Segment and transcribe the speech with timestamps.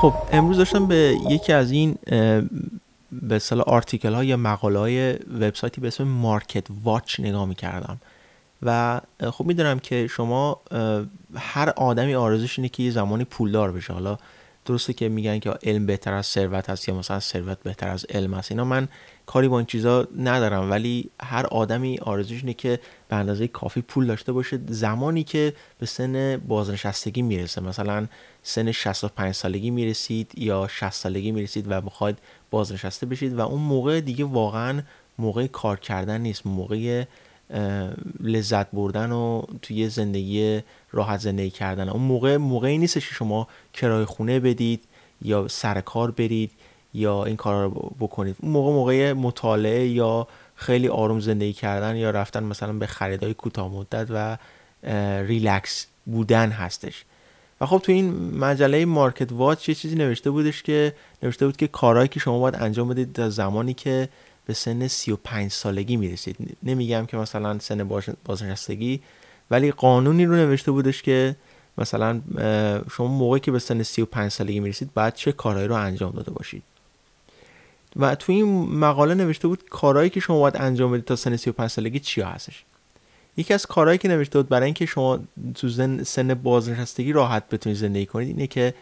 [0.00, 1.98] خب امروز داشتم به یکی از این
[3.12, 8.00] به اصطلاح آرتیکل ها یا مقاله های وبسایتی به اسم مارکت واچ نگاه می‌کردم
[8.62, 9.00] و
[9.30, 10.60] خب می‌دونم که شما
[11.36, 13.92] هر آدمی آرزوش اینه که یه زمانی پولدار بشه.
[13.92, 14.18] حالا
[14.64, 18.34] درسته که میگن که علم بهتر از ثروت هست یا مثلا ثروت بهتر از علم
[18.34, 18.50] هست.
[18.50, 18.88] اینا من
[19.26, 20.70] کاری با این چیزا ندارم.
[20.70, 24.60] ولی هر آدمی آرزوش اینه که به اندازه کافی پول داشته باشه.
[24.68, 27.60] زمانی که به سن بازنشستگی می‌رسه.
[27.60, 28.06] مثلا
[28.42, 32.18] سن 65 سالگی می‌رسید یا 60 سالگی می‌رسید و بخواید
[32.50, 34.82] بازنشسته بشید و اون موقع دیگه واقعا
[35.18, 37.04] موقع کار کردن نیست موقع
[38.20, 40.60] لذت بردن و توی زندگی
[40.92, 41.88] راحت زندگی کردن.
[41.88, 44.84] اون موقع موقعی نیست که شما کرای خونه بدید
[45.22, 46.50] یا سر کار برید
[46.94, 48.36] یا این کار رو بکنید.
[48.40, 53.68] اون موقع موقع مطالعه یا خیلی آروم زندگی کردن یا رفتن مثلا به خریدای کوتاه
[53.68, 54.38] مدت و
[55.22, 57.04] ریلکس بودن هستش.
[57.60, 62.08] و خب تو این مجله MarketWatch یه چیزی نوشته بودش که نوشته بود که کارهایی
[62.08, 64.08] که شما باید انجام بدید در زمانی که
[64.46, 66.36] به سن 35 سالگی می‌رسید.
[66.62, 67.88] نمیگم که مثلا سن
[68.24, 69.00] بازنشستگی
[69.50, 71.36] ولی قانونی رو نوشته بودش که
[71.78, 72.20] مثلا
[72.92, 76.62] شما موقعی که به سن 35 سالگی می‌رسید بعد چه کارهایی رو انجام داده باشید.
[77.96, 78.46] و تو این
[78.78, 82.64] مقاله نوشته بود کارهایی که شما باید انجام بدید تا سن 35 سالگی چیا هستش.
[83.36, 85.18] یکی از کارهایی که نوشته بود برای اینکه شما
[85.54, 85.68] تو
[86.04, 88.74] سن بازنشستگی راحت بتونید زندگی کنید اینه که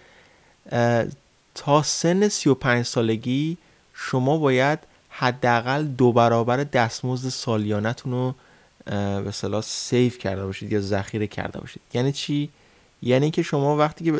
[1.54, 3.56] تا سن 35 سالگی
[3.94, 4.78] شما باید
[5.10, 8.34] حداقل دو برابر دستمزد سالیانتون رو
[8.86, 11.82] به اصطلاح سیف کرده باشید یا ذخیره کرده باشید.
[11.94, 12.48] یعنی چی؟
[13.02, 14.12] یعنی که شما وقتی که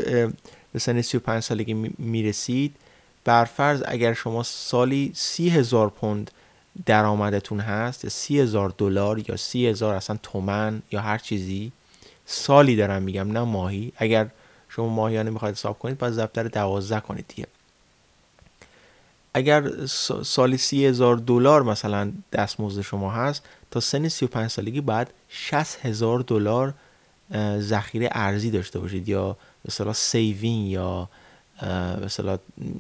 [0.73, 2.75] به سن 35 سالگی می‌رسید
[3.25, 6.31] برفرض اگر شما سالی سی هزار پوند
[6.87, 11.73] درآمدتون هست سی هزار دلار یا سی هزار اصلا تومن یا هر چیزی
[12.27, 13.93] سالی دارم میگم نه ماهی.
[13.97, 14.29] اگر
[14.69, 17.49] شما ماهیانه می‌خواید حساب کنید باید ضرب در دوازده کنید دیگه.
[19.35, 19.87] اگر
[20.25, 26.21] سالی سی هزار دلار مثلا دستمزد شما هست تا سن 35 سالگی بعد 60 هزار
[26.21, 26.75] دلار
[27.59, 29.37] ذخیره ارزی داشته باشید یا
[29.69, 31.09] اصطلاح سیوین یا
[31.61, 32.39] به اصطلاح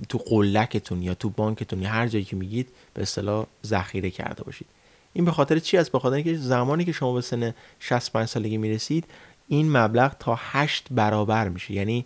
[0.08, 4.66] تو قلکتون یا تو بانکتون یا هر جایی که میگید به اصطلاح ذخیره کرده باشید.
[5.12, 8.56] این به خاطر چی است؟ به خاطر اینکه زمانی که شما به سن 65 سالگی
[8.56, 9.04] می‌رسید
[9.48, 11.72] این مبلغ تا 8 برابر میشه.
[11.74, 12.04] یعنی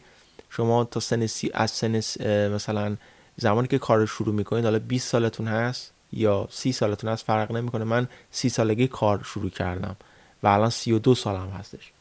[0.50, 2.00] شما تا سن سی از سن
[2.48, 2.96] مثلا
[3.36, 7.52] زمانی که کار رو شروع می‌کنید حالا 20 سالتون هست یا 30 سالتون هست فرق
[7.52, 7.84] نمی‌کنه.
[7.84, 9.96] من 30 سالگی کار شروع کردم
[10.42, 11.92] و الان 32 سالم هستش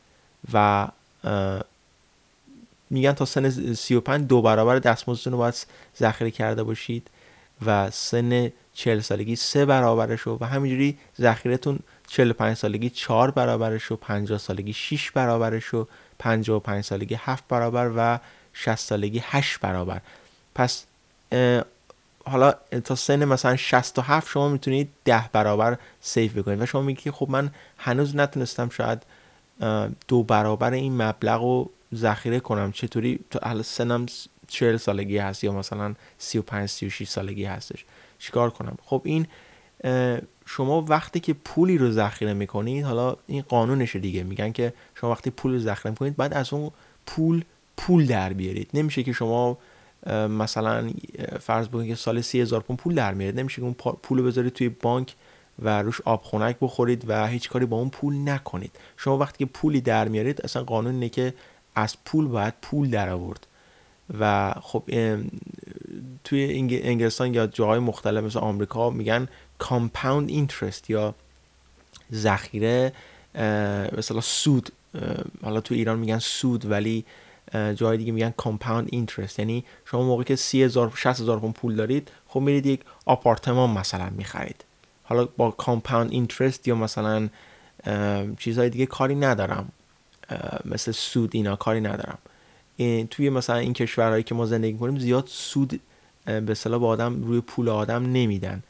[0.54, 0.88] و
[2.92, 5.66] میگن تا سن 35 دو برابر دستمزدتون رو باید
[6.00, 7.08] ذخیره کرده باشید
[7.66, 14.38] و سن 40 سالگی سه برابرش و همینجوری ذخیرتون 45 سالگی 4 برابرش و 50
[14.38, 15.88] سالگی 6 برابرش و
[16.20, 18.20] 55 سالگی 7 برابر و
[18.54, 20.02] 60 سالگی 8 برابر.
[20.56, 20.86] پس
[22.26, 22.54] حالا
[22.84, 27.52] تا سن مثلا 67 شما می‌تونید 10 برابر سیف بکنید و شما میگید خب من
[27.78, 29.04] هنوز نتونستم شاید
[30.08, 34.06] دو برابر این مبلغ رو ذخیره کنم چطوری تو حالا سنم
[34.48, 37.86] 40 سالگی هست یا مثلا 35 36 سالگی هستش.
[38.20, 39.28] چیکار کنم؟ خب این
[40.46, 44.24] شما وقتی که پولی رو ذخیره می‌کنید حالا این قانونشه دیگه.
[44.24, 46.72] میگن که شما وقتی پول رو ذخیره می‌کنید بعد از اون
[47.06, 47.44] پول
[47.78, 48.70] پول در بیارید.
[48.74, 49.58] نمیشه که شما
[50.30, 50.90] مثلا
[51.40, 53.40] فرض بکنید که سال سی هزار پون پول در میارید.
[53.40, 55.16] نمیشه که اون پول رو بذارید توی بانک
[55.60, 58.72] و روش آب خنک بخورید و هیچ کاری با اون پول نکنید.
[58.98, 61.34] شما وقتی که پولی در میارید اصلا قانون اینه که
[61.76, 63.48] از پول باید پول در آورد
[64.20, 64.84] و خب
[66.24, 69.28] توی انگلستان یا جاهای مختلف مثل آمریکا میگن
[69.60, 71.16] کامپاوند اینترست یا
[72.14, 72.94] ذخیره
[73.98, 74.70] مثلا سود.
[75.44, 77.06] حالا تو ایران میگن سود ولی
[77.76, 82.12] جای دیگه میگن کامپاوند اینترست یعنی شما موقعی که 30 هزار 60 هزار پول دارید
[82.28, 84.66] خب میرید یک آپارتمان مثلا می‌خرید.
[85.04, 87.30] حالا با کامپاوند اینترست یا مثلا
[88.38, 89.72] چیزهای دیگه کاری ندارم.
[90.66, 92.18] مثل سود اینا کاری ندارم.
[93.10, 95.80] توی مثلا این کشورهایی که ما زندگی کنیم زیاد سود
[96.26, 98.64] به صلاح با آدم روی پول آدم نمیدن.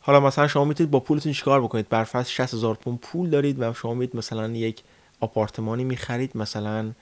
[0.00, 3.60] حالا مثلا شما می‌تونید با پولتون چیکار بکنید؟ بر فرض 60 هزار پول پول دارید
[3.60, 4.82] و شما می‌تونید مثلا یک
[5.20, 6.92] آپارتمانی می‌خرید مثلا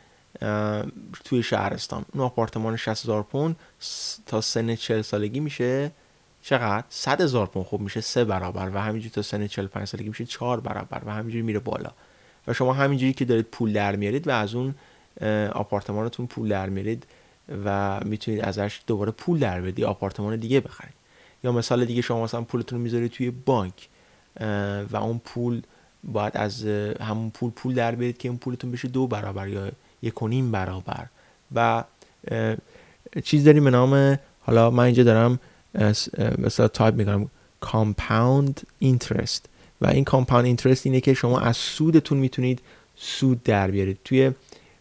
[1.24, 2.04] توی شهرستان.
[2.14, 3.56] اون آپارتمان 60 هزار پوند
[4.26, 5.90] تا سن 40 سالگی میشه
[6.42, 7.66] چقدر؟ 100 هزار پوند.
[7.66, 11.42] خب میشه سه برابر و همینجوری تا سن 45 سالگی میشه چهار برابر و همینجوری
[11.42, 11.90] میره بالا.
[12.46, 14.74] و شما همینجوری که دارید پول در میارید و از اون
[15.52, 17.06] آپارتمانتون پول در میارید
[17.64, 20.94] و می‌تونید ازش دوباره پول در بدی آپارتمان دیگه بخرید.
[21.44, 23.88] یا مثال دیگه شما مثلا پولتون رو می‌ذارید توی بانک
[24.90, 25.62] و اون پول
[26.04, 26.64] باید از
[27.00, 30.50] همون پول پول در بیارید که اون پولتون بشه دو برابر یا یک و نیم
[30.50, 31.06] برابر.
[31.54, 31.84] و
[33.24, 35.38] چیز داریم به نام حالا من اینجا دارم
[36.38, 37.30] مثلا تایپ می‌کنم
[37.60, 39.48] compound interest
[39.84, 42.60] و این compound interest اینه که شما از سودتون می‌تونید
[42.96, 43.98] سود در بیارید.
[44.04, 44.30] توی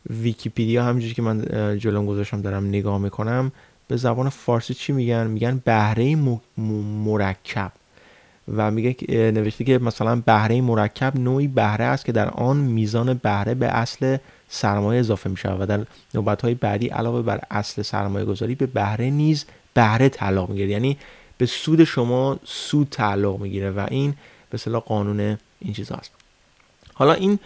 [0.10, 1.46] ویکیپیدیا همینجوری که من
[1.80, 3.52] جلوم گذاشتم دارم نگاه می‌کنم
[3.88, 6.16] به زبان فارسی چی میگن؟ میگن بهره
[7.06, 7.72] مرکب.
[8.56, 13.54] و میگه نوشته که مثلا بهره مرکب نوعی بهره است که در آن میزان بهره
[13.54, 14.18] به اصل
[14.50, 19.10] سرمایه اضافه میشه و در نوبت های بعدی علاوه بر اصل سرمایه گذاری به بهره
[19.10, 20.70] نیز بهره تعلق می‌گیره.
[20.70, 20.98] یعنی
[21.38, 24.14] به سود شما سود تعلق می‌گیره و این
[24.54, 26.12] به اصطلاح قانون این چیز هست.
[26.94, 27.40] حالا این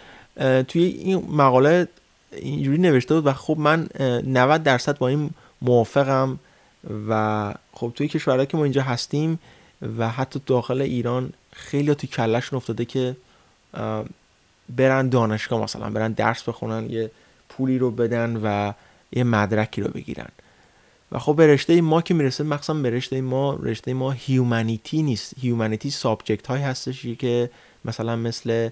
[0.64, 1.88] توی این مقاله
[2.32, 3.88] اینجوری نوشته بود و خب من
[4.26, 5.30] 90 درصد با این
[5.62, 6.38] موافقم
[7.08, 9.38] و خب توی کشورهایی که ما اینجا هستیم
[9.98, 13.16] و حتی داخل ایران خیلی تو کلشون افتاده که
[14.68, 17.10] برن دانشگاه مثلا برن درس بخونن یه
[17.48, 18.72] پولی رو بدن و
[19.12, 20.28] یه مدرکی رو بگیرن.
[21.12, 25.34] و خب به رشته ما که می‌رسه مخصوصا به رشته ما رشته ما هیومانیتی نیست.
[25.40, 27.50] هیومانیتی سابجکت هایی هستش که
[27.84, 28.68] مثلا مثل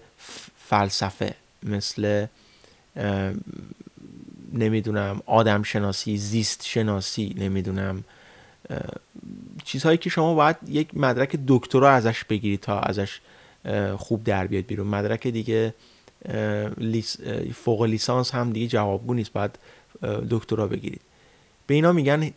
[0.59, 2.27] فلسفه مثل
[4.53, 8.05] نمی‌دونم آدم شناسی زیست شناسی نمی‌دونم
[9.65, 13.21] چیزهایی که شما باید یک مدرک دکترا ازش بگیرید تا ازش
[13.97, 14.87] خوب در بیاد بیرون.
[14.87, 15.75] مدرک دیگه
[17.55, 19.33] فوق لیسانس هم دیگه جوابگو نیست.
[19.33, 19.59] باید
[20.31, 21.01] دکترا بگیرید.
[21.67, 22.31] به اینا میگن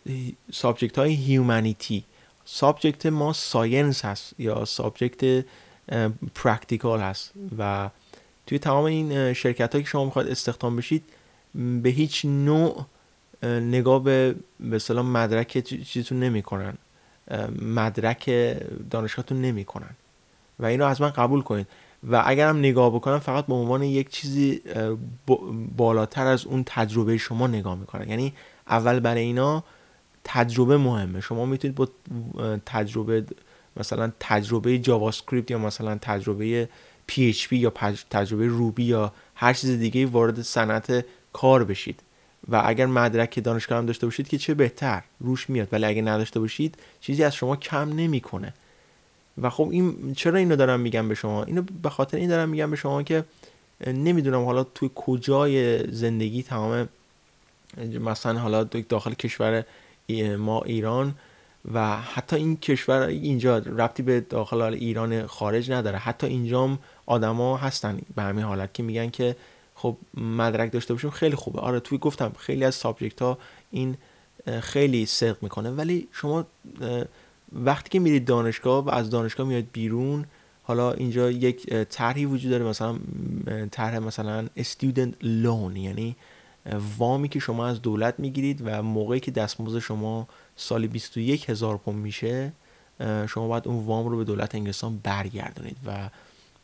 [0.51, 2.03] subject های humanity
[2.45, 5.45] subject ما science هست یا subject
[6.35, 7.89] practical هست و
[8.47, 11.03] توی تمام این شرکت هایی که شما می‌خواید استخدام بشید
[11.55, 12.85] به هیچ نوع
[13.43, 16.77] نگاه به به مدرک چیزتون نمی‌کنن.
[17.61, 18.29] مدرک
[18.89, 19.95] دانشگاهتون نمی‌کنن.
[20.59, 21.67] و اینو از من قبول کنید.
[22.03, 24.61] و اگرم نگاه بکنم فقط به عنوان یک چیزی
[25.77, 28.09] بالاتر از اون تجربه شما نگاه می‌کنن.
[28.09, 28.33] یعنی
[28.69, 29.63] اول برای اینا
[30.23, 31.21] تجربه مهمه.
[31.21, 31.89] شما می‌تونید با
[32.65, 33.25] تجربه
[33.77, 36.69] مثلا تجربه جاوا اسکریپت یا مثلا تجربه
[37.11, 37.73] PHP یا
[38.09, 41.99] تجربه روبی یا هر چیز دیگه وارد صنعت کار بشید.
[42.49, 45.67] و اگر مدرک دانشگاه هم داشته باشید که چه بهتر روش میاد.
[45.71, 48.53] ولی اگر نداشته باشید چیزی از شما کم نمی‌کنه.
[49.41, 52.71] و خب این چرا اینو دارم میگم به شما؟ اینو به خاطر این دارم میگم
[52.71, 53.23] به شما که
[53.87, 56.89] نمی‌دونم حالا توی کجای زندگی تمام
[57.77, 59.63] مثلا حالا داخل کشور
[60.37, 61.15] ما ایران
[61.73, 65.97] و حتی این کشور اینجا ربطی به داخل ایران خارج نداره.
[65.97, 69.35] حتی اینجام آدما هستن به همین حالت که میگن که
[69.75, 71.59] خب مدرک داشته باشیم خیلی خوبه.
[71.59, 73.37] آره توی گفتم خیلی از سابجکت ها
[73.71, 73.97] این
[74.61, 75.69] خیلی صدق می‌کنه.
[75.69, 76.45] ولی شما
[77.53, 80.25] وقتی که میرید دانشگاه و از دانشگاه میاد بیرون
[80.63, 82.65] حالا اینجا یک طرحی وجود داره.
[82.65, 82.99] مثلا
[83.71, 86.15] طرح مثلا student loan یعنی
[86.97, 91.97] وامی که شما از دولت می‌گیرید و موقعی که دستمزد شما سالی 21 هزار پوند
[91.97, 92.53] میشه
[93.27, 96.09] شما باید اون وام رو به دولت انگلستان برگردونید و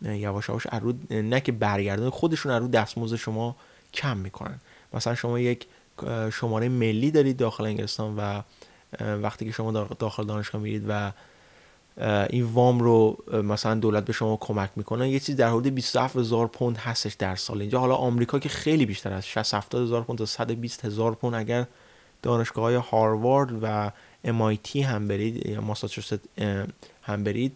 [0.01, 3.56] یواش یواش ارو نه که برگردونید خودشون ارو دستمزد شما
[3.94, 4.59] کم می‌کنن.
[4.94, 5.68] مثلا شما یک
[6.33, 8.42] شماره ملی دارید داخل انگلستان و
[9.21, 11.12] وقتی که شما داخل دانشگاه میرید و
[12.30, 16.47] این وام رو مثلا دولت به شما کمک می‌کنه یه چیز در حدود 27 هزار
[16.47, 20.19] پوند هستش در سال اینجا حالا آمریکا که خیلی بیشتر از 60 70 هزار پوند
[20.19, 21.66] تا 120 هزار پوند اگر
[22.21, 23.92] دانشگاه های هاروارد و
[24.25, 26.19] MIT هم برید یا ماساچوست
[27.02, 27.56] هم برید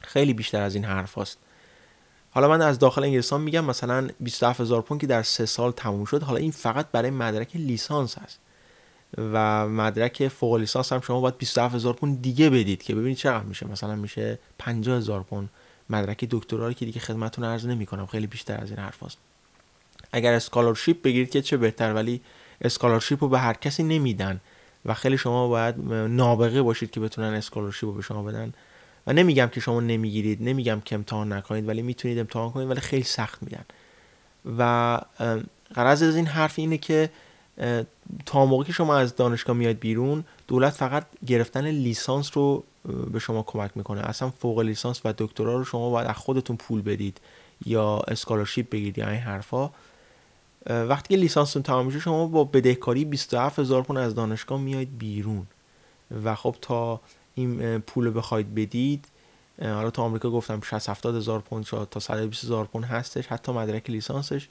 [0.00, 1.38] خیلی بیشتر از این حرف هست.
[2.30, 6.04] حالا من از داخل انگلستان میگم مثلا 27 هزار پوند که در سه سال تموم
[6.04, 8.38] شد حالا این فقط برای مدرک لیسانس هست
[9.18, 13.44] و مدرک فوق لیسانس هم شما باید 27 هزار پوند دیگه بدید که ببینید چقدر
[13.44, 13.66] میشه.
[13.66, 15.48] مثلا میشه 50 هزار پوند
[15.90, 18.06] مدرک دکترا که دیگه خدمتتون عرض نمی‌کنم.
[18.06, 19.18] خیلی بیشتر از این حرف هست.
[20.12, 22.20] اگر scholarship بگیرید که چه بهتر ولی
[22.60, 24.40] scholarship رو به هر کسی نمیدن
[24.84, 28.52] و خیلی شما باید نابغه باشید که بتونن scholarship رو به شما بدن.
[29.06, 33.02] و نمیگم که شما نمی‌گیرید نمیگم که امتحان نکنید ولی می‌تونید امتحان کنید ولی خیلی
[33.02, 33.64] سخت میدن.
[34.58, 35.00] و
[35.74, 37.10] غرض از این حرف اینه که
[38.26, 42.64] تا موقعی که شما از دانشگاه میاد بیرون دولت فقط گرفتن لیسانس رو
[43.12, 44.00] به شما کمک می‌کنه.
[44.00, 47.20] اصلا فوق لیسانس و دکترا رو شما باید از خودتون پول بدید
[47.66, 49.70] یا اسکالرشیپ بگیرید یا این حرفا.
[50.66, 55.46] وقتی که لیسانستون تمام میشه شما با بدهکاری 27 هزار پوند از دانشگاه میاید بیرون.
[56.24, 57.00] و خب تا
[57.34, 59.06] این پول رو بخواید بدید
[59.62, 63.90] حالا تا آمریکا گفتم 60 70 هزار پوند تا 120 هزار پوند هستش حتی مدرک
[63.90, 64.48] لیسانسش.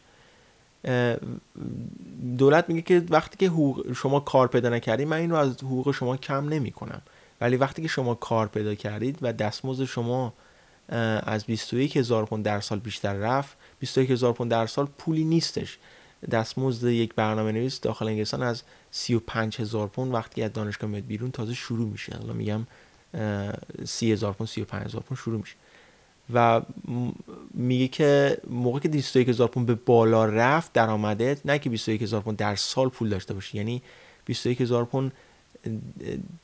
[2.38, 5.91] دولت میگه که وقتی که حقوق شما کار پیدا نکردید من این رو از حقوق
[5.91, 7.01] شما کم نمی کنم
[7.41, 10.33] ولی وقتی که شما کار پیدا کردید و دستمزد شما
[11.24, 15.77] از 21 هزار پوند در سال بیشتر رفت 21 هزار پوند در سال پولی نیستش.
[16.31, 21.31] دستمزد یک برنامه نویس داخل انگلستان از 35 هزار پوند وقتی از دانشگاه میاد بیرون
[21.31, 22.15] تازه شروع میشه.
[22.15, 22.67] الان میگم
[23.86, 25.55] 30 هزار پوند 35 هزار پوند شروع میشه.
[26.33, 26.62] و
[27.53, 32.21] میگه که موقع که 21 هزار پوند به بالا رفت درآمده نه که 21 هزار
[32.21, 33.81] پوند در سال پول داشته باشی یعنی
[34.25, 35.12] 21 هزار پوند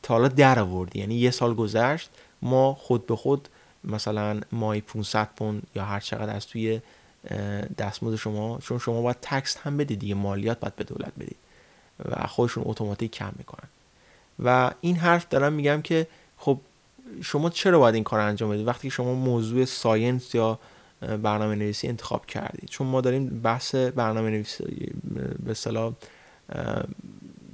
[0.01, 2.09] تا حالا در آوردی یعنی یه سال گذشت
[2.41, 3.49] ما خود به خود
[3.83, 6.81] مثلا مای 500 پوند یا هر چقدر از توی
[7.77, 11.37] دستمزد شما چون شما باید tax هم بدید دیگه مالیات باید به دولت بدید
[12.05, 13.69] و خودشون اتوماتیک کم می‌کنن.
[14.43, 16.59] و این حرف دارم میگم که خب
[17.21, 20.59] شما چرا باید این کار انجام بدید؟ وقتی شما موضوع science یا
[20.99, 24.93] برنامه نویسی انتخاب کردید چون ما داریم بحث برنامه نویسی
[25.45, 25.93] به اصطلاح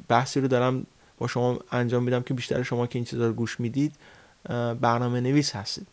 [0.07, 0.85] بحثی رو دارم
[1.17, 3.95] با شما انجام میدم که بیشتر شما که این چیزا رو گوش می‌دید
[4.81, 5.87] برنامه نویس هستید.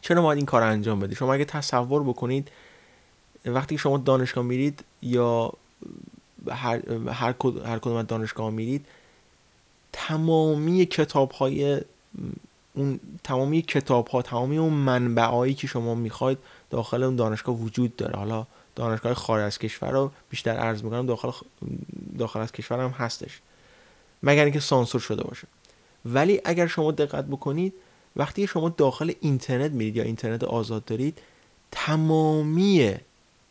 [0.00, 2.50] چرا باید این کار انجام بدید؟ شما اگه تصور بکنید
[3.44, 5.52] وقتی شما دانشگاه میرید یا
[6.50, 7.34] هر, هر,
[7.64, 8.86] هر کدوم دانشگاه میرید
[9.92, 11.80] تمامی کتاب های
[12.74, 16.38] اون تمامی کتاب ها تمامی اون منبعایی که شما می‌خواید
[16.70, 18.16] داخل اون دانشگاه وجود داره.
[18.16, 18.46] حالا
[18.76, 21.30] دانشگاه خارج از کشور رو بیشتر عرض می‌کنم داخل
[22.18, 23.40] داخل از کشور هم هستش.
[24.22, 25.48] مگر اینکه سانسور شده باشه.
[26.04, 27.72] ولی اگر شما دقت بکنید
[28.16, 31.18] وقتی شما داخل اینترنت میرید یا اینترنت آزاد دارید
[31.70, 32.94] تمامی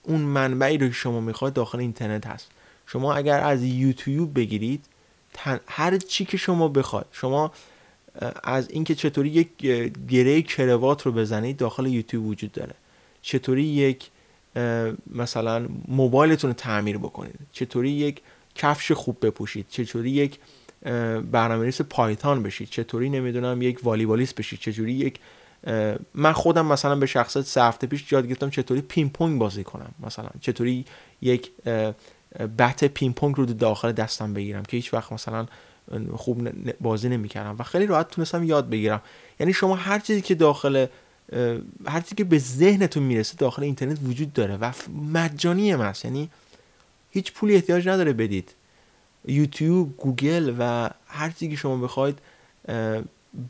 [0.04, 2.52] اون منبعی رو که شما می‌خواید داخل اینترنت هست.
[2.86, 4.86] شما اگر از یوتیوب بگیرید
[5.68, 7.52] هر چی که شما بخواید شما
[8.44, 9.58] از اینکه چطوری یک
[10.10, 12.74] گره کروات رو بزنید داخل یوتیوب وجود داره.
[13.22, 14.10] چطوری یک
[15.16, 17.40] مثلا موبایلتون رو تعمیر بکنید.
[17.52, 18.22] چطوری یک
[18.56, 19.66] کفش خوب بپوشید.
[19.70, 20.40] چطوری یک
[21.32, 22.70] برنامه‌نویس Python بشید.
[22.70, 24.60] چطوری نمی‌دونم یک والیبالیست بشید.
[24.60, 25.20] چطوری یک
[26.14, 29.92] من خودم مثلا به شخصه سه هفته پیش یاد گرفتم چطوری پینگ پونگ بازی کنم
[30.00, 30.30] مثلا.
[30.42, 30.86] چطوری
[31.22, 31.52] یک
[32.58, 35.46] bat پینگ پونگ رو داخل دستم بگیرم که هیچ وقت مثلا
[36.16, 36.50] خوب
[36.82, 39.02] بازی نمی‌کردم و خیلی راحت تونستم یاد بگیرم.
[39.40, 40.86] یعنی شما هر چیزی که داخل
[41.86, 44.72] هر چیزی که به ذهنتون می‌رسه داخل اینترنت وجود داره و
[45.14, 46.06] مجانی هست.
[46.06, 46.30] یعنی
[47.12, 48.54] هیچ پولی احتیاج نداره بدید.
[49.26, 52.20] YouTube Google و هر چیزی که شما بخواید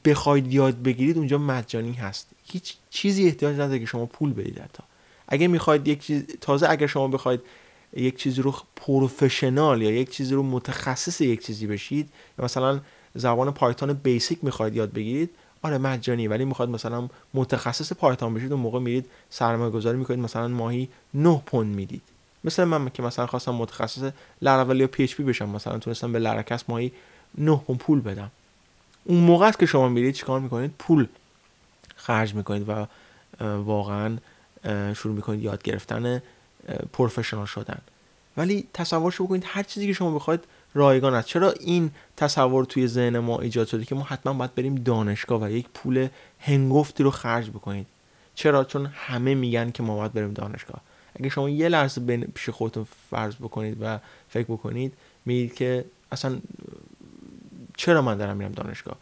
[0.06, 2.28] بخواید یاد بگیرید اونجا مجانی هست.
[2.44, 4.84] هیچ چیزی احتیاج نداره که شما پول بدید حتی.
[5.28, 7.42] اگه می‌خواید یک چیز تازه اگر شما بخواید
[7.94, 12.80] یک چیزی رو professional یا یک چیزی رو متخصص یک چیزی بشید یا مثلا
[13.16, 15.30] زبان Python basic می‌خواید یاد بگیرید
[15.62, 20.48] آره مجانی ولی می‌خواد مثلا متخصص Python بشید اون موقع میرید سرمایه گذاری می‌کنید مثلا
[20.48, 22.02] ماهی 9 پوند می‌دید.
[22.44, 26.92] مثل من که مثلا خواستم متخصص لاراول یا PHP بشم مثلا تونستم به Laracasts ماهی
[27.38, 28.32] 9 پوند پول بدم.
[29.04, 31.08] اون موقع است که شما میرید چیکار می‌کنید؟ پول
[31.96, 32.86] خرج می‌کنید و
[33.56, 34.18] واقعا
[34.94, 36.22] شروع می‌کنید یاد گرفتن
[36.94, 37.80] professional شدن.
[38.38, 41.28] ولی تصورش بکنید هر چیزی که شما بخواید رایگان است.
[41.28, 45.50] چرا این تصور توی ذهن ما ایجاد شده که ما حتما باید بریم دانشگاه و
[45.50, 46.08] یک پول
[46.40, 47.88] هنگفتی رو خرج بکنید؟
[48.36, 50.82] چرا؟ چون همه میگن که ما باید بریم دانشگاه.
[51.20, 54.00] اگه شما یه لحظه بین پیش خودتون فرض بکنید و
[54.30, 54.94] فکر بکنید
[55.26, 56.38] میگید که اصلا
[57.78, 58.98] چرا من دارم میرم دانشگاه؟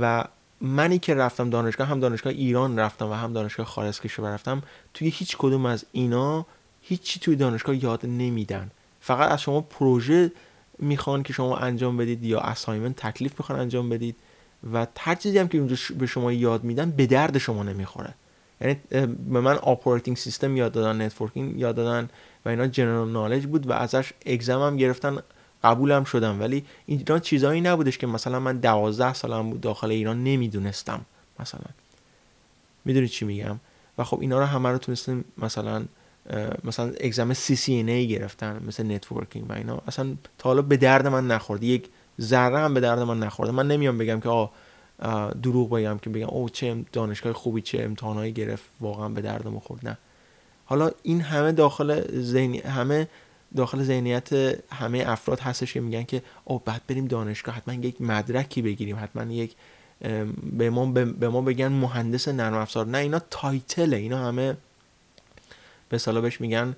[0.00, 0.24] و
[0.60, 4.62] منی که رفتم دانشگاه هم دانشگاه ایران رفتم و هم دانشگاه خارج کشور رفتم
[4.94, 6.46] توی هیچ کدوم از اینا
[6.82, 8.70] هیچی توی دانشگاه یاد نمیدن.
[9.00, 10.32] فقط از شما پروژه
[10.78, 14.16] می‌خوان که شما انجام بدید یا اسایمنت تکلیف می‌خوان انجام بدید
[14.72, 18.14] و هر چیزی هم که اونجا به شما یاد میدن به درد شما نمی‌خوره.
[18.60, 18.76] یعنی
[19.30, 22.08] به من operating system یاد دادن networking یاد دادن
[22.44, 25.18] و اینا general knowledge بود و ازش exam هم گرفتن
[25.64, 26.40] قبولم شدم.
[26.40, 31.00] ولی اینا چیزایی نبودش که مثلا من دوازده سالم بود داخل ایران نمی‌دونستم
[31.40, 31.64] مثلا.
[32.84, 33.60] می‌دونی چی میگم؟
[33.98, 35.84] و خب اینا رو همه رو تونستیم مثلا
[36.64, 39.82] مثلا exam CCNA گرفتن مثل networking و اینا.
[39.88, 41.62] اصلا تا حالا به درد من نخورد.
[41.62, 41.88] یک
[42.20, 44.52] ذره هم به درد من نخورده من نمیام بگم که آه
[45.42, 48.64] دروغ بگم که بگم او چه دانشگاه خوبی چه امتحانایی گرفت.
[48.80, 49.88] واقعا به درد خورد.
[49.88, 49.98] نه.
[50.64, 53.08] حالا این همه داخل ذهنی همه
[53.56, 54.32] داخل ذهنیت
[54.72, 58.96] همه افراد هستش که میگن که او بعد بریم دانشگاه حتما یک مدرکی بگیریم.
[59.02, 59.54] حتما یک
[60.52, 62.86] به ما, به ما بگن مهندس نرم افزار.
[62.86, 64.56] نه اینا تایتله اینا همه
[65.92, 66.76] به صلاح بهش میگن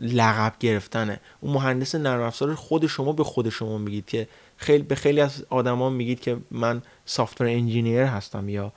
[0.00, 1.20] لقب گرفتنه.
[1.40, 5.44] اون مهندس نرم افزار خود شما به خود شما میگید که خیلی به خیلی از
[5.50, 8.72] آدما میگید که من software engineer هستم یا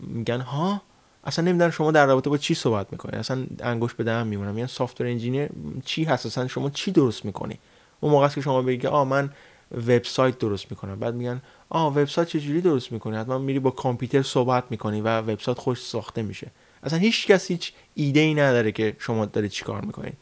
[0.00, 0.82] میگن ها؟
[1.24, 4.54] اصلا نمی‌دونم شما در رابطه با چی صحبت می‌کنید اصلا انگشت به دهن میمونم.
[4.54, 5.48] میگن software engineer
[5.84, 7.58] چی هست؟ اصلا شما چی درست می‌کنی؟
[8.00, 9.30] اون موقع است که شما بگید آ من
[9.74, 10.98] وبسایت درست می‌کنم.
[10.98, 15.58] بعد میگن آ وبسایت چجوری درست می‌کنی؟ حتما میری با کامپیوتر صحبت می‌کنی و وبسایت
[15.58, 16.50] خودش ساخته میشه.
[16.86, 20.16] اصلا هیچ کس هیچ ایده ای نداره که شما دارید چیکار می‌کنید.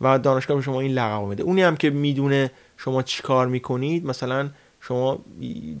[0.00, 1.42] و دانشگاه به شما این لقب میده.
[1.42, 4.50] اونی هم که می‌دونه شما چیکار می‌کنید مثلا
[4.80, 5.18] شما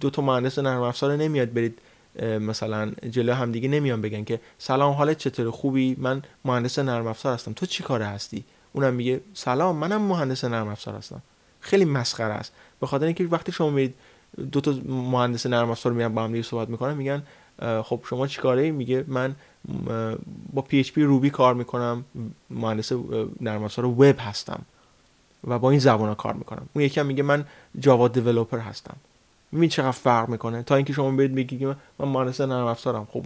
[0.00, 1.78] دو تا مهندس نرم افزار نمیاد برید
[2.22, 7.52] مثلا جلو همدیگه نمیان بگن که سلام حالت چطور خوبی؟ من مهندس نرم افزار هستم.
[7.52, 11.22] تو چی کاره هستی؟ اونم میگه سلام منم مهندس نرم افزار هستم.
[11.60, 12.52] خیلی مسخره است.
[12.80, 13.94] به خاطر اینکه وقتی شما میرید
[14.52, 17.22] دو تا مهندس نرم افزار میان با هم صحبت می‌کنن میگن
[17.60, 19.34] خب شما چیکاره میگه من
[20.52, 22.04] با PHP Ruby کار می‌کنم
[22.50, 22.92] مهندس
[23.40, 24.62] نرم افزار وب هستم
[25.46, 26.68] و با این زبان ها کار می‌کنم.
[26.72, 27.44] اون یکی هم میگه من
[27.80, 28.96] Java developer هستم.
[29.52, 31.64] می‌بینی چقدر فرق می‌کنه؟ تا اینکه شما برید بگید
[31.98, 33.24] من مهندس نرم افزارم خب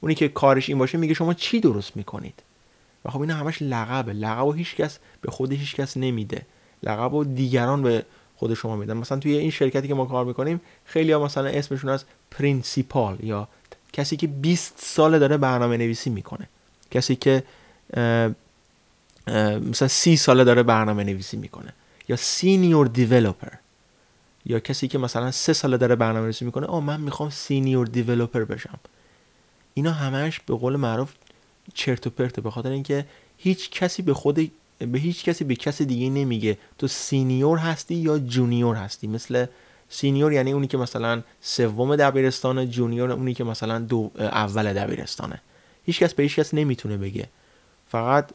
[0.00, 2.42] اونی که کارش این باشه میگه شما چی درست می‌کنید؟
[3.04, 6.46] و خب این همش لقبه لقب و هیچکس به خود هیچکس نمیده.
[6.82, 8.04] لقب و دیگران به
[8.36, 8.96] خود شما میدن.
[8.96, 13.48] مثلا توی این شرکتی که ما کار می‌کنیم خیلی ها مثلا اسمشون از principal یا
[13.96, 16.48] کسی که 20 سال داره برنامه نویسی می‌کنه.
[16.90, 17.42] کسی که
[19.70, 21.72] مثلا سی ساله داره برنامه نویسی می‌کنه.
[22.08, 23.52] یا senior developer
[24.46, 28.44] یا کسی که مثلا سه ساله داره برنامه نویسی می‌کنه آ من می‌خوام senior developer
[28.44, 28.78] بشم.
[29.74, 31.12] اینا همش به قول معروف
[31.74, 33.06] چرت و پرته به خاطر اینکه
[33.38, 36.58] هیچ کسی به خود به هیچ کسی به کسی دیگه نمیگه.
[36.78, 39.46] تو senior هستی یا junior هستی؟ مثل
[39.88, 45.40] senior یعنی اونی که مثلا سوم دبیرستانه junior اونی که مثلا دو اول دبیرستانه.
[45.84, 47.28] هیچ کس به هیچ کس نمی‌تونه بگه.
[47.88, 48.30] فقط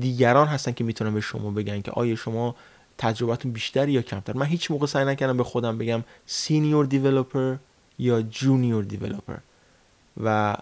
[0.00, 2.56] دیگران هستن که می‌تونن به شما بگن که آیا شما
[2.98, 4.32] تجربتون بیشتری یا کمتر.
[4.32, 7.56] من هیچ موقع سعی نکردم به خودم بگم senior developer
[7.98, 9.36] یا junior developer.
[10.24, 10.56] و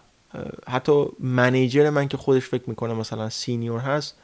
[0.69, 4.15] حتی manager من که خودش فکر می‌کنه مثلا senior هست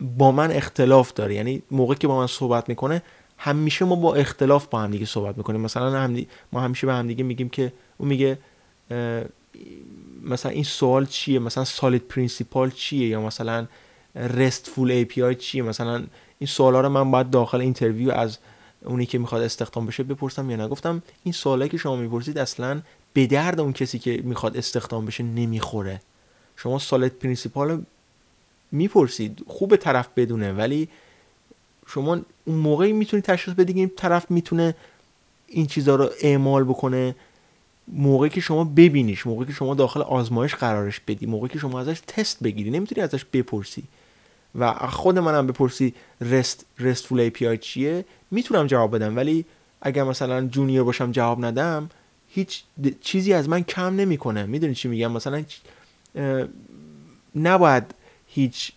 [0.00, 1.34] با من اختلاف داره.
[1.34, 3.02] یعنی موقع که با من صحبت می‌کنه
[3.38, 5.60] همیشه ما با اختلاف با هم دیگه صحبت می‌کنیم.
[5.60, 8.38] مثلا ما همیشه به هم دیگه میگیم که اون میگه
[10.22, 13.66] مثلا این سوال چیه؟ مثلا SOLID principle چیه؟ یا مثلا
[14.14, 16.04] RESTful API چیه؟ مثلا
[16.38, 18.38] این سوالا رو من باید داخل interview از
[18.84, 22.80] اونی که می‌خواد استخدام بشه بپرسم یا نگفتم این سوالایی که شما می‌پرسید اصلا
[23.12, 26.00] به درد اون کسی که می‌خواد استخدام بشه نمی‌خوره.
[26.56, 27.84] شما SOLID principle
[28.72, 29.44] می‌پرسید.
[29.46, 30.88] خوب طرف بدونه ولی
[31.86, 34.74] شما اون موقعی می‌تونید تشخیص بدید این طرف می‌تونه
[35.48, 37.16] این چیزها رو اعمال بکنه.
[37.88, 42.00] موقعی که شما ببینیش موقعی که شما داخل آزمایش قرارش بدی موقعی که شما ازش
[42.06, 43.82] تست بگیری نمی‌تونی ازش بپرسی.
[44.58, 49.44] و خود منم بپرسی REST RESTful API چیه؟ می‌تونم جواب بدم ولی
[49.82, 51.90] اگر مثلا junior باشم جواب ندم
[52.28, 52.62] هیچ
[53.00, 54.46] چیزی از من کم نمی‌کنه.
[54.46, 55.44] می‌دونی چی میگم؟ مثلا
[57.36, 57.94] نباید
[58.34, 58.72] هیچ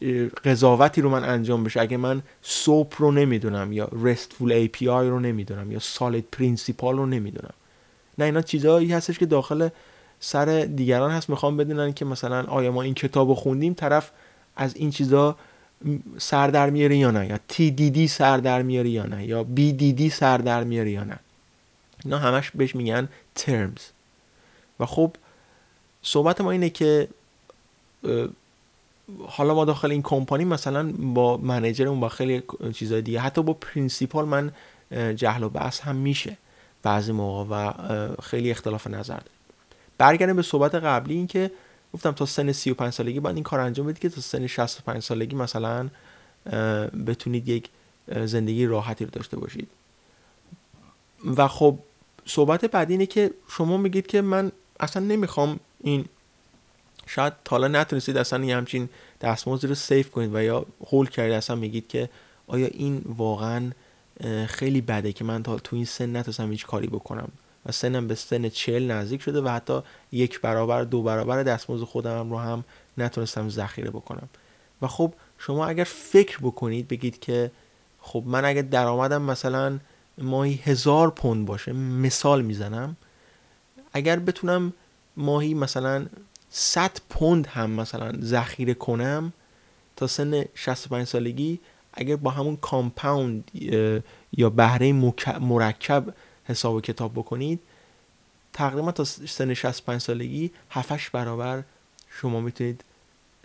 [0.45, 1.81] قضاوتی رو من انجام بشه.
[1.81, 7.53] اگه من SOAP رو نمی‌دونم یا RESTful API رو نمی‌دونم یا SOLID principle رو نمی‌دونم.
[8.17, 9.69] نه اینا چیزهایی هستش که داخل
[10.19, 11.29] سر دیگران هست.
[11.29, 14.11] می‌خوام بدونن که مثلا آیا ما این کتاب خوندیم طرف
[14.55, 15.35] از این چیزا
[16.17, 20.37] سر در میاره یا نه یا TDD سر در میاره یا نه یا BDD سر
[20.37, 21.19] در میاره یا نه.
[22.05, 23.81] اینا همش بهش میگن terms.
[24.79, 25.11] و خب
[26.01, 27.07] صحبت ما اینه که
[29.27, 32.43] حالا ما داخل این کمپانی مثلا با منیجرمون با خیلی
[32.73, 34.51] چیزای دیگه حتی با پرینسیپال من
[35.15, 36.37] جهل و بحث هم میشه
[36.83, 37.73] بعضی موقع و
[38.21, 39.31] خیلی اختلاف نظر داره
[39.97, 41.51] برگردیم به صحبت قبلی این که
[41.93, 45.35] گفتم تا سن 35 سالگی باید این کار انجام بدید که تا سن 65 سالگی
[45.35, 45.89] مثلا
[47.07, 47.69] بتونید یک
[48.25, 49.67] زندگی راحتی رو داشته باشید.
[51.37, 51.79] و خب
[52.25, 56.05] صحبت بعدی اینه که شما میگید که من اصلا نمی‌خوام این
[57.07, 58.89] شاید تا حالا نتونستید اصلا یه همچین
[59.21, 62.09] دستمزدی رو سیف کنید و یا هول کردید اصلا میگید که
[62.47, 63.71] آیا این واقعا
[64.47, 67.29] خیلی بده که من تا تو این سن نتونستم هیچ کاری بکنم؟
[67.65, 69.79] و سنم به سن چل نزدیک شده و حتی
[70.11, 72.63] یک برابر دو برابر دستمزد خودم رو هم
[72.97, 74.29] نتونستم ذخیره بکنم.
[74.81, 77.51] و خب شما اگر فکر بکنید بگید که
[78.01, 79.79] خب من اگر درآمدم مثلا
[80.17, 82.95] ماهی هزار پوند باشه مثال می‌زنم
[83.93, 84.73] اگر بتونم
[85.17, 86.05] ماهی مثلا
[86.49, 89.33] 100 پوند هم مثلا ذخیره کنم
[89.95, 91.59] تا سن 65 سالگی
[91.93, 93.51] اگر با همون کامپاوند
[94.37, 94.93] یا بهره
[95.39, 96.13] مرکب
[96.45, 97.59] حساب و کتاب بکنید
[98.53, 101.63] تقریبا تا سن 65 سالگی 7 برابر
[102.09, 102.83] شما می‌تونید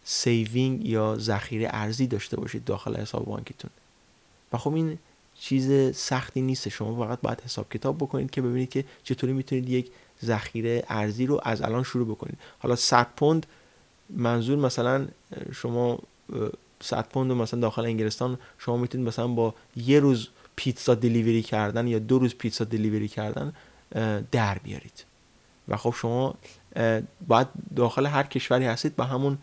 [0.05, 3.71] saving یا ذخیره ارزی داشته باشید داخل حساب بانکیتون.
[4.53, 4.99] و خب این
[5.41, 9.91] چیز سختی نیست شما فقط باید حساب کتاب بکنید که ببینید که چطوری می‌تونید یک
[10.25, 12.39] ذخیره ارزی رو از الان شروع بکنید.
[12.59, 13.47] حالا 100 پوند
[14.11, 15.07] منظور مثلا
[15.55, 15.99] شما
[16.83, 21.99] 100 پوند مثلا داخل انگلستان شما می‌تونید مثلا با یه روز پیتزا delivery کردن یا
[21.99, 23.53] دو روز پیتزا delivery کردن
[24.33, 25.05] در بیارید.
[25.69, 26.35] و خب شما
[27.29, 29.39] باید داخل هر کشوری هستید با همون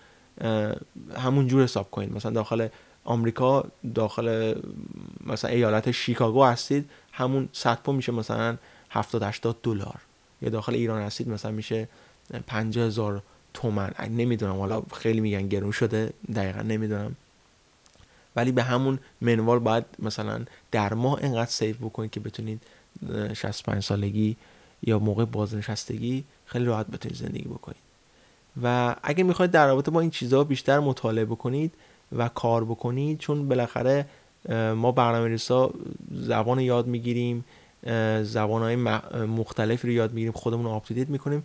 [1.18, 2.13] همون جور حساب کنید.
[2.13, 2.68] مثلا داخل
[3.04, 3.65] آمریکا
[3.96, 4.56] داخل
[5.26, 8.58] مثلا ایالت شیکاگو هستید همون صد میشه مثلا
[8.89, 10.00] 70 80 دلار.
[10.41, 11.88] یا داخل ایران هستید مثلا میشه
[12.47, 13.23] 50 هزار
[13.54, 13.91] تومن.
[14.10, 17.15] نمی‌دونم حالا خیلی میگن گرون شده دقیقا نمی‌دونم.
[18.36, 22.62] ولی به همون منوال باید مثلا در ماه انقدر سیو بکنید که بتونید
[23.34, 24.36] 65 سالگی
[24.84, 27.82] یا موقع بازنشستگی خیلی راحت بتونید زندگی بکنید.
[28.63, 31.73] و اگه می‌خواید در رابطه با این چیزها بیشتر مطالعه بکنید
[32.17, 34.06] و کار بکنید چون بالاخره
[34.75, 35.73] ما برنامه ریسا
[36.12, 37.45] زبان یاد می‌گیریم.
[38.24, 38.76] زبان های
[39.26, 41.44] مختلفی رو یاد می‌گیریم خودمون رو آپدیت می‌کنیم.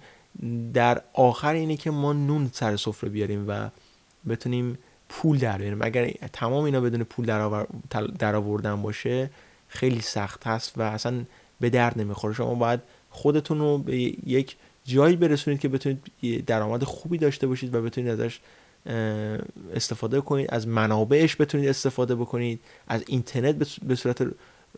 [0.74, 3.70] در آخر اینه که ما نون سر سفره بیاریم و
[4.28, 5.82] بتونیم پول در بیاریم.
[5.82, 7.26] اگر تمام اینا بدون پول
[8.18, 9.30] در آوردن باشه
[9.68, 11.24] خیلی سخت هست و اصلا
[11.60, 12.34] به درد نمی‌خوره.
[12.34, 17.82] شما باید خودتون رو به یک جایی برسونید که بتونید درآمد خوبی داشته باشید و
[17.82, 18.40] بتونید ازش
[19.74, 20.46] استفاده کنید.
[20.50, 22.60] از منابعش بتونید استفاده بکنید.
[22.88, 24.26] از اینترنت به صورت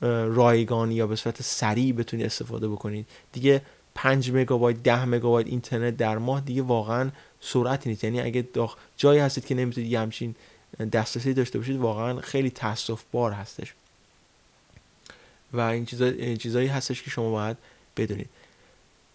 [0.01, 3.63] رایگان یا به صورت سریع بتونید استفاده بکنید دیگه
[3.95, 8.05] 5 مگابایت 10 مگابایت اینترنت در ماه دیگه واقعا سرعتی نیست.
[8.05, 10.35] یعنی اگه داخ جایی هستید که نمی‌تونید یه همچین
[10.93, 13.75] دسترسی داشته باشید واقعا خیلی تاسف بار هستش.
[15.53, 17.57] و این چیزا چیزایی هستش که شما باید
[17.97, 18.29] بدونید.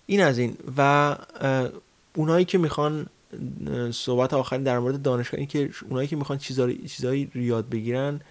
[0.06, 0.58] این از این.
[0.78, 1.15] و
[2.15, 3.08] اونایی که می‌خوان
[3.91, 8.22] صحبت آخرین در مورد دانشگاه این که اونایی که می‌خوان چیزایی چیزایی یاد بگیرن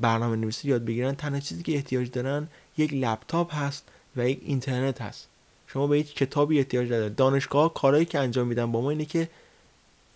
[0.00, 1.14] برنامه نویسی یاد بگیرن.
[1.14, 5.28] تنها چیزی که احتیاج دارن یک لپتاپ هست و یک اینترنت هست.
[5.66, 7.16] شما به هیچ کتابی احتیاج ندارید.
[7.16, 9.28] دانشگاه کارهایی که انجام میدن با ما اینه که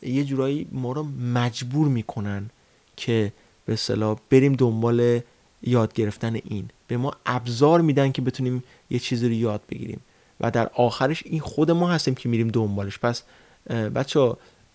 [0.03, 1.03] یه جورایی ما رو
[1.35, 2.51] مجبور می‌کنن
[2.97, 3.33] که
[3.67, 5.21] به اصطلاح بریم دنبال
[5.63, 6.71] یاد گرفتن این.
[6.89, 10.01] به ما ابزار میدن که بتونیم یه چیزی رو یاد بگیریم.
[10.41, 12.99] و در آخرش این خود ما هستیم که میریم دنبالش.
[12.99, 13.23] پس
[13.71, 14.33] بچه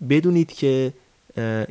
[0.09, 0.93] بدونید که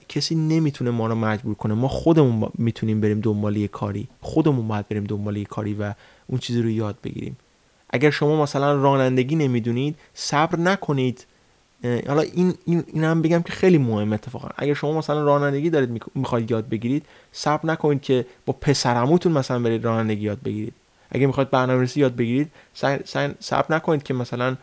[0.09, 1.75] کسی نمی‌تونه ما رو مجبور کنه.
[1.75, 4.09] ما خودمون می‌تونیم بریم دنبال یه کاری.
[4.21, 5.93] خودمون باید بریم دنبال یه کاری و
[6.27, 7.37] اون چیزی رو یاد بگیریم.
[7.91, 11.27] اگر شما مثلا رانندگی نمی‌دونید صبر نکنید.
[12.07, 14.49] حالا این این هم بگم که خیلی مهمه اتفاقا.
[14.57, 19.85] اگر شما مثلا رانندگی دارید می‌خواید یاد بگیرید صبر نکنید که با پسرموتون مثلا برید
[19.85, 20.73] رانندگی یاد بگیرید.
[21.11, 22.51] اگه می‌خواید برنامه‌نویسی یاد بگیرید
[23.41, 24.57] صبر نکنید که مثلا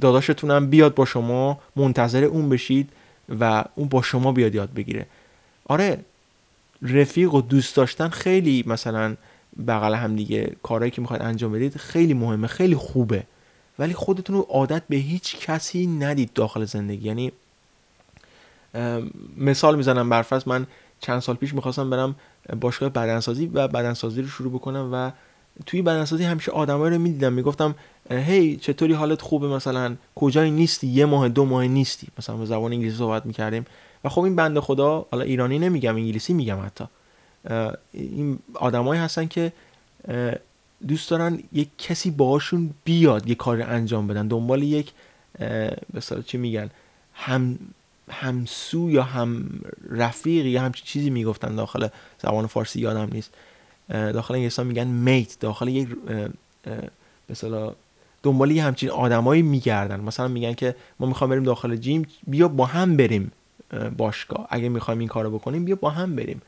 [0.00, 2.88] داداشتون هم بیاد با شما منتظر اون بشید.
[3.40, 5.06] و اون با شما بیاد یاد بگیره.
[5.64, 6.04] آره
[6.82, 9.16] رفیق و دوست داشتن خیلی مثلا
[9.66, 13.24] بغل هم دیگه کارهایی که می‌خواید انجام بدید خیلی مهمه خیلی خوبه.
[13.78, 17.06] ولی خودتون رو عادت به هیچ کسی ندید داخل زندگی.
[17.06, 17.32] یعنی
[19.36, 20.66] مثال می‌زنم برفرض من
[21.00, 22.14] چند سال پیش می‌خواستم برم
[22.60, 25.10] باشگاه بدنسازی و بدنسازی رو شروع بکنم و
[25.66, 27.74] توی بدنسازی همیشه آدمایی رو می‌دیدم می‌گفتم
[28.10, 32.08] هی چطوری حالت خوبه مثلا؟ کجایی نیستی؟ یه ماه دو ماه نیستی.
[32.18, 33.64] مثلا به زبان انگلیسی صحبت می‌کردیم.
[34.04, 36.84] و خب این بنده خدا حالا ایرانی نمیگم انگلیسی میگم حتی.
[37.92, 39.52] این آدمایی هستن که
[40.88, 44.28] دوست دارن یک کسی باهاشون بیاد یه کار انجام بدن.
[44.28, 44.92] دنبال یک
[45.94, 46.70] مثلا چی میگن؟
[47.14, 47.58] هم
[48.10, 51.88] همسو یا هم رفیق یا همچین چیزی می‌گفتن داخل
[52.22, 53.34] زبان فارسی یادم نیست.
[53.88, 55.40] داخل انگلستان میگن میت.
[55.40, 55.88] داخل یک
[57.30, 57.72] مثلا
[58.22, 60.00] دنبال یه همچین آدمایی میگردن.
[60.00, 63.32] مثلا میگن که ما می‌خوایم بریم داخل جیم بیا با هم بریم
[63.96, 64.46] باشگاه.
[64.50, 66.42] اگه می‌خوایم این کارو بکنیم بیا با هم بریم.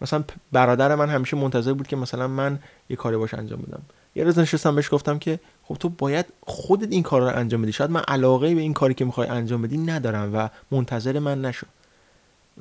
[0.00, 2.58] مثلا برادر من همیشه منتظر بود که مثلا من
[2.90, 3.82] یه کاری باش انجام بدم.
[4.14, 7.72] یه روز نشستم بهش گفتم که خب تو باید خودت این کار رو انجام بدی.
[7.72, 11.66] شاید من علاقه به این کاری که می‌خوای انجام بدی ندارم و منتظر من نشو.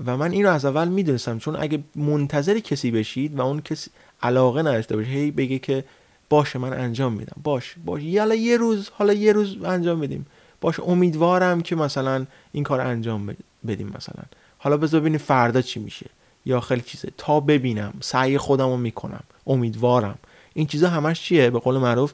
[0.05, 1.39] و من این رو از اول می‌دونستم.
[1.39, 3.91] چون اگه منتظر کسی بشید و اون کسی
[4.23, 5.84] علاقه نداشته باشه هی بگه که
[6.29, 7.36] باشه من انجام میدم.
[7.43, 10.25] باش باش حالا یه روز حالا یه روز انجام بدیم.
[10.62, 13.36] باش امیدوارم که مثلا این کار انجام
[13.67, 14.23] بدیم مثلا.
[14.57, 16.05] حالا بذار ببینیم فردا چی میشه.
[16.45, 17.10] یا خیلی چیزه.
[17.17, 17.93] تا ببینم.
[18.01, 19.23] سعی خودم رو می‌کنم.
[19.47, 20.17] امیدوارم.
[20.53, 22.13] این چیزا همش چیه؟ به قول معروف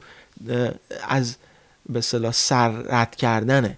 [1.08, 1.36] از
[1.88, 3.76] به صلاح سر رد کردنه.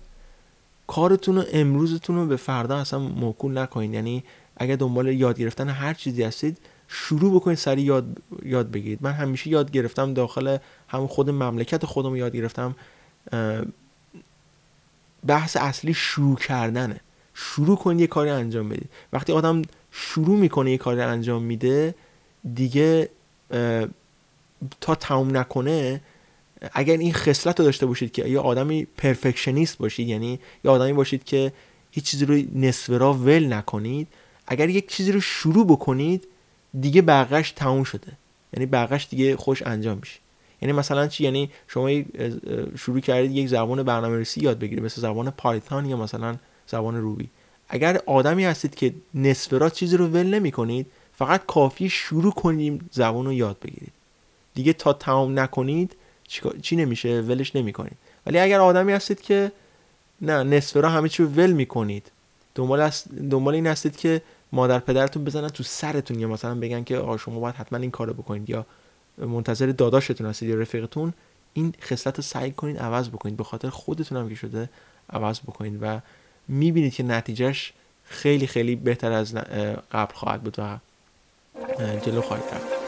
[0.87, 3.95] کارتون رو امروزتون رو به فردا اصلا موکول نکنین.
[3.95, 4.25] یعنی
[4.57, 6.59] اگر دنبال یاد گرفتن هر چیزی هستید
[6.93, 8.07] شروع بکنید سریع یاد
[8.43, 8.99] یاد بگیرید.
[9.03, 12.77] من همیشه یاد گرفتم داخل همون خود مملکت خودم یاد گرفتم
[15.27, 17.01] بحث اصلی شروع کردنه.
[17.35, 18.91] شروع کنید یه کاری انجام بدید.
[19.13, 21.95] وقتی آدم شروع می‌کنه یه کاری انجام میده
[22.55, 23.09] دیگه
[24.81, 26.01] تا تموم نکنه
[26.73, 31.25] اگر این خصلت رو داشته باشید که یه آدمی پرفکشنیست باشید یعنی یه آدمی باشید
[31.25, 31.53] که
[31.91, 34.09] هیچ چیزی رو نصف را ول نکنید
[34.47, 36.27] اگر یک چیزی رو شروع بکنید
[36.81, 38.13] دیگه بقیش تموم شده.
[38.53, 40.19] یعنی بقیش دیگه خوش انجام میشه.
[40.63, 41.91] یعنی مثلا چی؟ یعنی شما
[42.79, 47.29] شروع کردید یک زبان برنامه‌نویسی یاد بگیرید مثل زبان پایتون یا مثلا زبان روبی.
[47.69, 50.87] اگر آدمی هستید که نصف را چیزی رو ول نمی کنید
[51.19, 53.93] فقط کافی شروع کنیم زبان رو یاد بگیرید.
[54.55, 55.97] دیگه تا تمام نکنید
[56.63, 59.53] چی نمیشه؟ ولش نمی کنید ولی اگر آدمی هستید که
[60.21, 62.11] نه نصف را همه چی رو ول می کنید
[62.55, 62.91] دنبال,
[63.31, 67.41] دنبال این هستید که مادر پدرتون بزنن تو سرتون یا مثلا بگن که آقا شما
[67.41, 68.67] باید حتما این کارو بکنید یا
[69.19, 71.13] منتظر داداشتون هستید یا رفیقتون
[71.53, 73.37] این خصلت رو سعی کنید عوض بکنید.
[73.37, 74.69] به خاطر خودتون هم که شده
[75.11, 76.01] عوض بکنید و
[76.49, 77.73] می‌بینید که نتیجهش
[78.05, 79.35] خیلی خیلی بهتر از
[79.93, 80.79] قبل خواهد بود و
[82.05, 82.80] جلو خواهید رفت.